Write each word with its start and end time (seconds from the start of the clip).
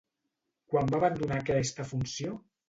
Quan 0.71 0.89
va 0.93 0.97
abandonar 1.01 1.37
aquesta 1.43 1.87
funció? 1.93 2.35